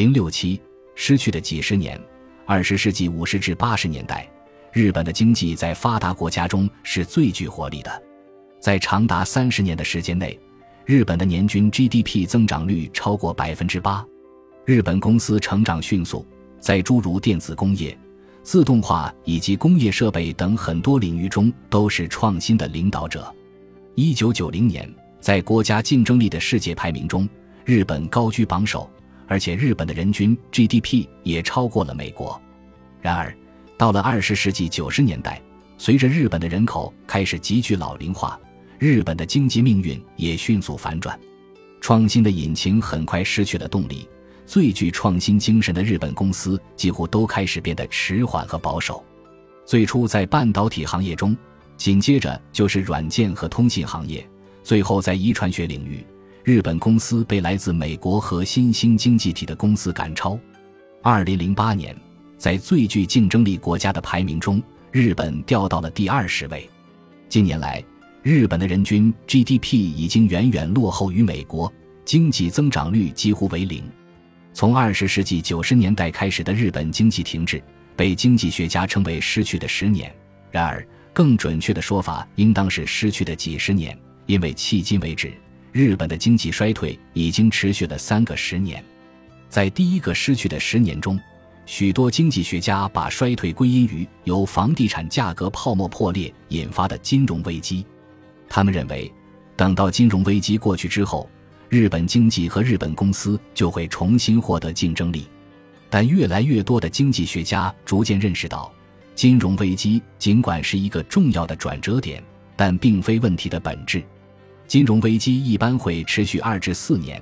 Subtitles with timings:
[0.00, 0.58] 零六七
[0.94, 2.00] 失去的几十年，
[2.46, 4.26] 二十世纪五十至八十年代，
[4.72, 8.02] 日本的经济在发达国家中是最具活力的。
[8.58, 10.40] 在长达三十年的时间内，
[10.86, 14.02] 日本的年均 GDP 增长率超过百分之八。
[14.64, 16.26] 日本公司成长迅速，
[16.58, 17.94] 在诸如电子工业、
[18.42, 23.30] 自动化以及工业设备等很多领域中都是创新的领导者。
[23.96, 24.90] 一九九零年，
[25.20, 27.28] 在国家竞争力的世界排名中，
[27.66, 28.90] 日本高居榜首，
[29.30, 32.38] 而且日本的人均 GDP 也超过了美国。
[33.00, 33.32] 然而，
[33.78, 35.40] 到了二十世纪九十年代，
[35.78, 38.36] 随着日本的人口开始急剧老龄化，
[38.76, 41.16] 日本的经济命运也迅速反转，
[41.80, 44.08] 创新的引擎很快失去了动力。
[44.46, 49.00] 最具创新精神的日本公司几乎都开始变得迟缓和保守。
[49.64, 51.36] 最初在半导体行业中，
[51.76, 54.28] 紧接着就是软件和通信行业，
[54.64, 56.04] 最后在遗传学领域，
[56.50, 60.36] 日本公司被来自美国和新兴经济体的公司赶超。
[61.00, 61.96] 二零零八年，
[62.36, 66.68] 在最具竞争力国家的排名中，日本掉到了第二十位。
[67.28, 67.80] 近年来，
[68.24, 71.72] 日本的人均 GDP 已经远远落后于美国，
[72.04, 73.84] 经济增长率几乎为零。
[74.52, 77.62] 从二十世纪九十年代开始的日本经济停滞，
[77.94, 80.12] 被经济学家称为“失去的十年”。
[80.50, 85.32] 然而，更准确的说法应当是“失去的几十年”，因为迄今为止，
[85.72, 88.84] 日本的经济衰退已经持续了三个十年。
[89.48, 91.18] 在第一个失去的十年中，
[91.66, 97.84] 许多经济学家把衰退归因于由房地产价格泡沫破裂引发的金融危机。
[98.48, 99.12] 他们认为，
[99.56, 101.28] 等到金融危机过去之后，
[101.68, 105.26] 日本经济和日本公司就会重新获得竞争力。
[105.88, 108.72] 但越来越多的经济学家逐渐认识到，
[109.14, 112.22] 金融危机尽管是一个重要的转折点，
[112.56, 114.02] 但并非问题的本质。
[114.70, 117.20] 金融危机一般会持续二至四年，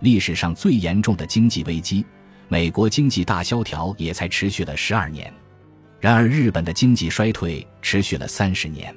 [0.00, 2.04] 历史上最严重的经济危机——
[2.46, 5.32] 美国经济大萧条也才持续了十二年。
[5.98, 8.94] 然而，日本的经济衰退持续了三十年。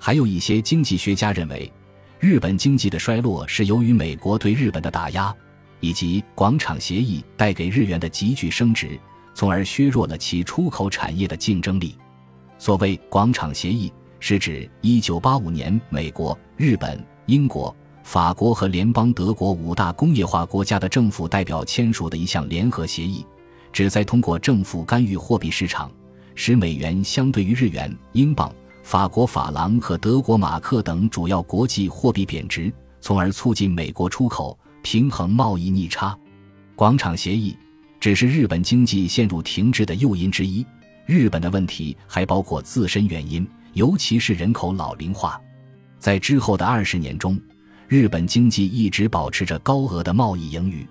[0.00, 1.72] 还有一些经济学家认为，
[2.18, 5.32] 日本经济的衰落是由于美国对日本的打压，
[5.78, 8.98] 以及广场协议带给日元的急剧升值，
[9.32, 11.96] 从而削弱了其出口产业的竞争力。
[12.58, 23.22] 所谓广场协议，是指1985年美国、日本、英国、法国和联邦德国五大工业化国家的政府代表签署的一项联合协议，
[23.70, 25.92] 旨在通过政府干预货币市场，
[26.34, 28.50] 使美元相对于日元、英镑。
[28.82, 36.18] 法国法郎和德国马克等主要国际货币贬值，从而促进美国出口，平衡贸易逆差。
[36.74, 37.54] 广场协议
[38.00, 40.64] 只是日本经济陷入停滞的诱因之一。
[41.04, 45.38] 日本的问题还包括自身原因，尤其是人口老龄化。
[45.98, 47.38] 在之后的二十年中，
[47.86, 50.86] 日本经济一直保持着高额的贸易盈余。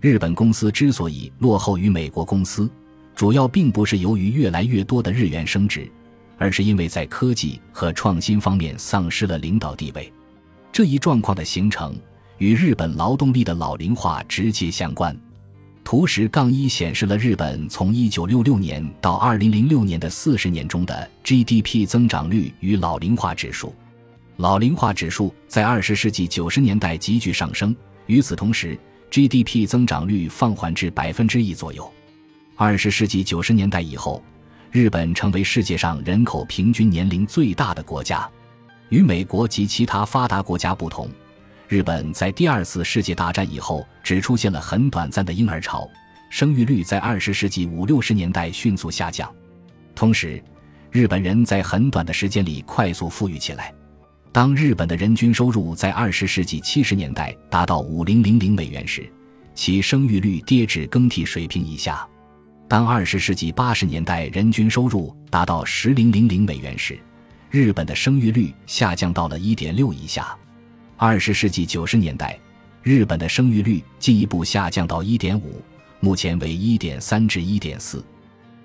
[0.00, 2.68] 日本公司之所以落后于美国公司，
[3.14, 5.90] 主要并不是由于越来越多的日元升值。
[6.42, 10.10] 而是因为在科技和创新方面丧失了领导地位，
[10.72, 11.94] 这一状况的形成
[12.38, 15.14] 与日本劳动力的老龄化直接相关。
[15.84, 23.74] 图十杠一显示了日本从一九六六年到二零零六年的四十年中的 GDP 增长率与老龄化指数。
[24.40, 28.74] 老龄化指数在二十世纪九十年代急剧上升，与此同时
[29.10, 31.92] ，GDP 增长率放缓至百分之一左右。
[32.56, 34.22] 二十世纪九十年代以后。
[34.70, 38.26] 日本成为世界上人口平均年龄最大的国家，
[38.88, 41.10] 与美国及其他发达国家不同，
[41.68, 45.86] 日本在第二次世界大战以后只出现了很短暂的婴儿潮，
[46.30, 49.28] 生育率在二十世纪五六十年代迅速下降。
[49.94, 50.42] 同时，
[50.92, 53.74] 日本人在很短的时间里快速富裕起来。
[54.32, 59.10] 当日本的人均收入在二十世纪七十年代达到五零零零美元时，
[59.56, 62.06] 其生育率跌至更替水平以下。
[62.68, 66.96] 当二十世纪八十年代人均收入达到十零零零美元时，
[67.50, 70.36] 日本的生育率下降到了一点六以下。
[70.96, 72.38] 二十世纪九十年代，
[72.84, 75.60] 日本的生育率进一步下降到一点五，
[75.98, 78.04] 目前为一点三至一点四。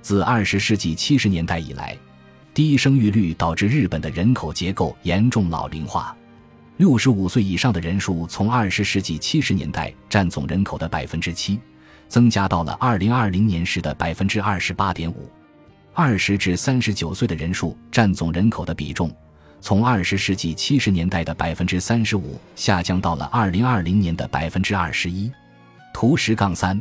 [0.04, 1.98] 自二十世纪七十年代以来，
[2.56, 6.18] 低生育率导致日本的人口结构严重老龄化。
[6.78, 11.60] 六十五岁以上的人数从二十世纪七十年代占总人口的百分之七。
[12.08, 15.28] 增加到了二零二零年时的百分之二十八点五，
[15.92, 19.12] 二十至三十九岁的人数占总人口的比重，
[19.60, 25.32] 从二十世纪七十年代的百分之三十五下降到了二零二零年的百分之二十一。
[25.94, 26.80] 图十杠三，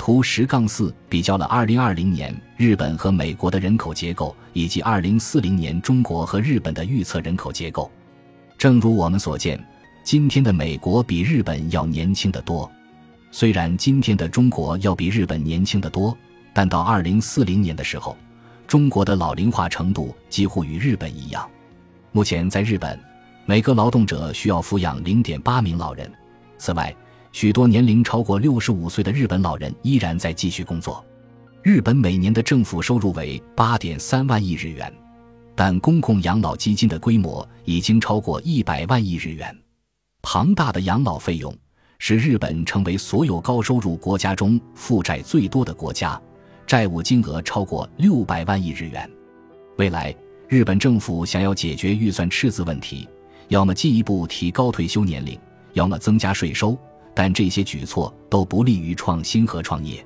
[0.00, 7.90] 图十杠四比较了二零二零年日本和美国的人口结构，以及二零四零年中国和日本的预测人口结构。
[8.56, 9.62] 正如我们所见，
[10.02, 12.68] 今天的美国比日本要年轻得多。
[13.30, 16.16] 虽然今天的中国要比日本年轻得多，
[16.54, 18.16] 但到二零四零年的时候，
[18.66, 21.46] 中国的老龄化程度几乎与日本一样。
[22.10, 22.98] 目前在日本，
[23.44, 26.10] 每个劳动者需要抚养零点八名老人。
[26.56, 26.96] 此外，
[27.32, 31.04] 许多年龄超过六十五岁的日本老人依然在继续工作。
[31.62, 34.92] 日本每年的政府收入为八点三万亿日元，
[35.54, 39.56] 但公共养老基金的规模已经超过一百万亿日元。
[40.22, 41.54] 庞大的养老费用
[41.98, 46.20] 使日本成为所有高收入国家中负债最多的国家，
[46.66, 49.08] 债务金额超过六百万亿日元。
[49.76, 50.14] 未来，
[50.48, 53.08] 日本政府想要解决预算赤字问题，
[53.48, 55.38] 要么进一步提高退休年龄。
[55.74, 56.76] 要么增加税收，
[57.20, 60.02] 但这些举措都不利于创新和创业。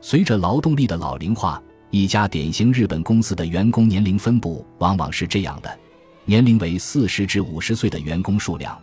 [0.00, 5.78] 随着劳动力的老龄化，一家典型日本公司的员工年龄分布往往是这样的：
[6.24, 8.74] 年龄为四十至五十岁的员工数量，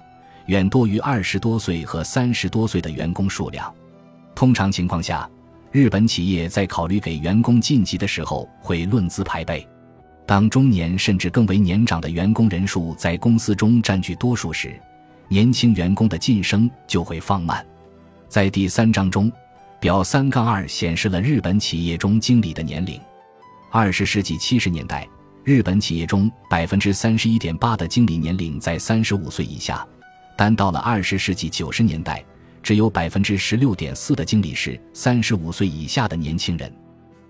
[0.46, 3.74] 远多于二十多岁和三十多岁的员工数量。
[4.36, 5.28] 通常情况下，
[5.72, 9.68] 日本企业在考虑给员工晋级的时候会论资排辈。
[10.28, 14.80] 当中年甚至更为年长的员工人数在公司中占据多数时，
[15.28, 17.66] 年轻员工的晋升就会放慢。
[18.28, 19.32] 在第三章中，
[19.80, 23.00] 表三杠二显示了日本企业中经理的年龄。
[23.72, 25.08] 二十世纪七十年代，
[25.44, 29.86] 日本企业中百分之三十一点八的经理年龄在三十五岁以下，
[30.38, 32.24] 但到了二十世纪九十年代，
[32.62, 36.72] 只有百分之十六点四的经理是三十五岁以下的年轻人。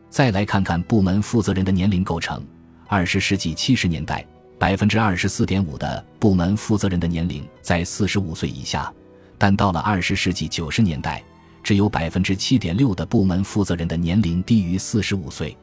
[0.09, 2.45] 再来看看部门负责人的年龄构成，
[2.87, 4.25] 二十世纪七十年代。
[4.63, 8.89] 百分之二十四点五的部门负责人的年龄在四十五岁以下，
[9.37, 11.21] 但到了二十世纪九十年代，
[11.61, 15.53] 只有百分之七点六的部门负责人的年龄低于四十五岁。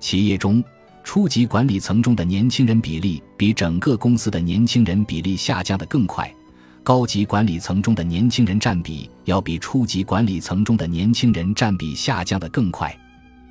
[0.00, 0.64] 企业中
[1.04, 6.34] 初级管理层中的年轻人比例比整个公司的年轻人比例下降的更快，
[6.82, 12.98] 高级管理层中的年轻人占比要比初级管理层中的年轻人占比下降的更快。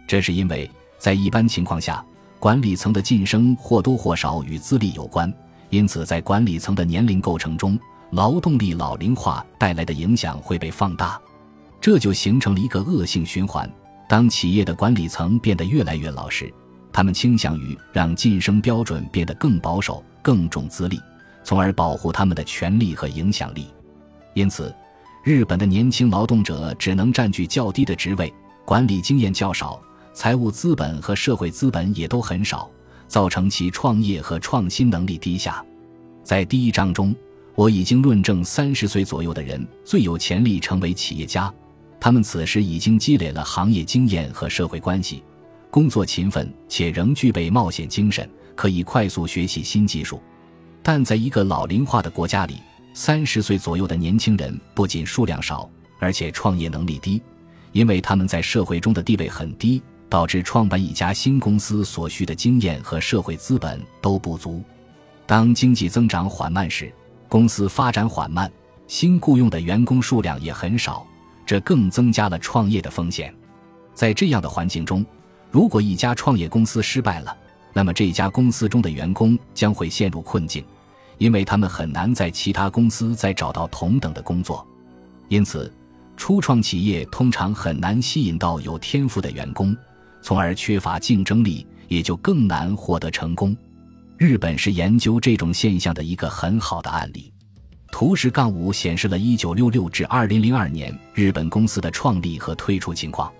[0.08, 0.68] 这是因为
[0.98, 2.04] 在一般情况下。
[2.40, 5.32] 管理层的晋升或多或少与资历有关，
[5.70, 7.78] 因此在管理层的年龄构成中，
[8.12, 11.20] 劳动力老龄化带来的影响会被放大，
[11.82, 13.70] 这就形成了一个恶性循环。
[14.08, 16.54] 当企业的管理层变得越来越老实，
[16.94, 21.00] 他们倾向于让晋升标准变得更保守、更重资历，
[21.44, 23.68] 从而保护他们的权利和影响力。
[24.34, 24.74] 因此，
[25.24, 29.82] 日本的年轻劳动者只能占据较低的职位，管理经验较少。
[30.18, 32.68] 财务资本和社会资本也都很少，
[33.08, 35.64] 造成其创业和创新能力低下。
[36.24, 37.16] 在第一章中，
[37.54, 41.54] 我已经论证三十岁左右的人最有潜力成为企业家。
[42.00, 45.24] 他们此时已经积累了行业经验和社会关系，
[45.70, 50.20] 工作勤奋且仍具备冒险精神，可以快速学习新技术。
[50.82, 52.56] 但在一个老龄化的国家里，
[52.92, 55.70] 三十岁左右的年轻人不仅数量少，
[56.00, 57.22] 而且创业能力低，
[57.72, 59.80] 因为他们在社会中的地位很低。
[60.10, 64.64] 导致创办一家新公司所需的经验和社会资本都不足。
[65.26, 66.94] 当经济增长缓慢时，
[67.28, 68.50] 公司发展缓慢，
[68.88, 71.06] 新雇佣的员工数量也很少，
[71.46, 73.34] 这更增加了创业的风险。
[73.94, 75.06] 在这样的环境中，
[75.52, 77.36] 如果一家创业公司失败了，
[77.74, 80.64] 那么这家公司中的员工将会陷入困境，
[81.18, 84.66] 因为他们很难在其他公司再找到同等的工作。
[85.28, 85.72] 因此，
[86.16, 89.76] 初创企业通常很难吸引到有天赋的员工。
[90.28, 93.56] 从而缺乏竞争力，也就更难获得成功。
[94.18, 97.32] 日本是研究这种现象的一个很好的案例。
[97.94, 103.32] 图十杠五显示了1966至2002年日本公司的创立和退出情况，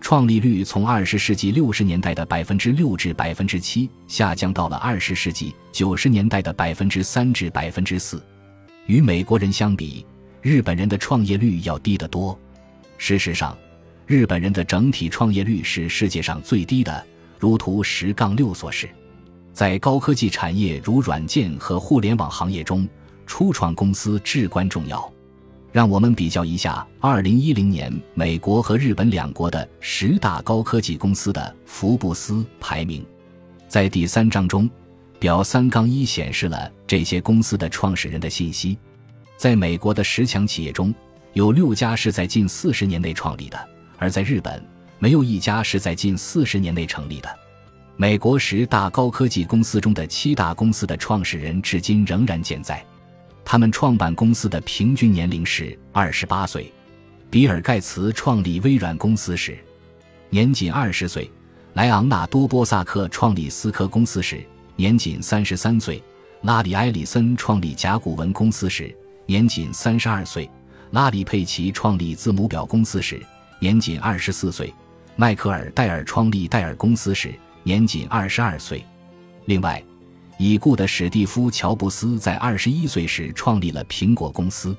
[0.00, 8.20] 创立率从20世纪60年代的百分之六至百分之七下降到了20世纪90年代的百分之三至百分之四。
[8.86, 10.04] 与美国人相比，
[10.42, 12.36] 日本人的创业率要低得多。
[12.98, 13.56] 事实上。
[14.06, 17.04] 日本人的整体创业率是世界上最低的，
[17.38, 18.88] 如图十杠六所示。
[19.52, 22.86] 在高科技产业如软件和互联网行业中，
[23.26, 25.10] 初创公司至关重要。
[25.72, 33.04] 让我们比较一下2010年美国和日本两国的十大高科技公司的福布斯排名。
[33.68, 34.68] 在第三章中，
[35.18, 38.78] 表三杠一显示了这些公司的创始人的信息。
[39.36, 40.94] 在美国的十强企业中，
[41.32, 43.68] 有六家是在近四十年内创立的。
[44.04, 44.62] 而在日本，
[44.98, 47.38] 没有一家是在近四十年内成立的。
[47.96, 52.84] 美国十大高科技公司中的七大公司的创始人至今仍然健在，
[53.46, 56.70] 他们创办公司的平均年龄是二十八岁。
[57.30, 59.56] 比尔·盖茨创立微软公司时，
[60.28, 61.24] 年仅二十岁；
[61.72, 64.44] 莱昂纳多·波萨克创立思科公司时，
[64.76, 65.98] 年仅三十三岁；
[66.42, 68.94] 拉里·埃里森创立甲骨文公司时，
[69.24, 70.46] 年仅三十二岁；
[70.90, 73.24] 拉里·佩奇创立字母表公司时，
[73.64, 74.68] 年仅二十四岁；
[75.16, 78.84] 迈克尔·戴尔创立戴尔公司时，年仅二十二岁。
[79.46, 79.82] 另外，
[80.36, 84.76] 已故的史蒂夫·乔布斯在二十一岁时创立了苹果公司。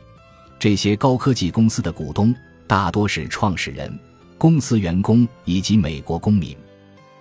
[0.60, 2.32] 这些高科技公司的股东
[2.68, 3.92] 大多是创始人、
[4.38, 6.56] 公司员工以及美国公民，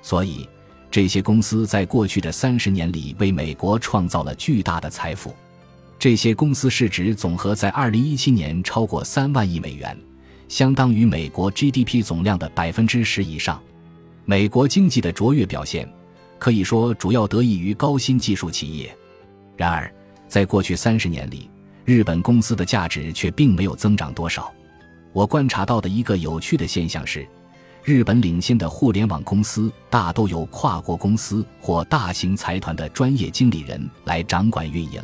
[0.03, 0.47] 所以
[0.91, 5.35] 这些公司在过去的三十年里为美国创造了巨大的财富。
[5.99, 9.99] 这些公司市值总和在二零一七年超过三万亿美元，
[10.49, 13.61] 相当于美国 GDP 总量的百分之十以上。
[14.25, 15.89] 美国经济的卓越表现，
[16.39, 18.97] 可以说主要得益于高新技术企业。
[19.57, 19.93] 然而，
[20.27, 21.51] 在过去三十年里，
[21.85, 24.53] 日本公司的价值却并没有增长多少。
[25.13, 27.27] 我观察到的一个有趣的现象是，
[27.85, 35.03] 日本领先的互联网公司大都由跨国公司或大型财团的专业经理人来掌管运营。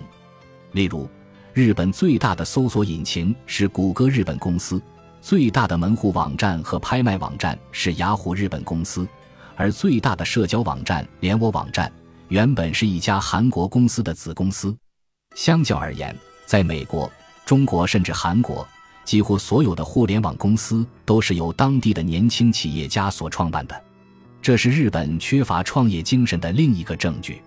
[0.73, 1.09] 例如，
[1.53, 4.81] 日本最大的搜索引擎是谷歌日本公司，
[5.21, 9.07] 最大的门户网站和拍卖网站是雅虎日本公司，
[9.55, 11.93] 而最大的社交网站联我网站
[12.29, 14.75] 原本是一家韩国公司的子公司。
[15.37, 17.11] 相较而言，在美国、
[17.45, 18.67] 中国甚至韩国，
[19.05, 23.81] 几乎所有的互联网公司都是由当地的年轻企业家所创办的，
[24.41, 27.43] 这是日本缺乏创业精神的另一个证据。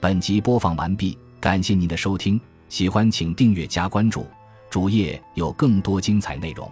[0.00, 4.26] 本集播放完毕，感谢您的收听，喜欢请订阅加关注，
[4.72, 6.66] 主页有更多精彩内容。